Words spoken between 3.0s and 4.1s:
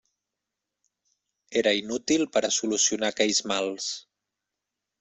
aquells mals.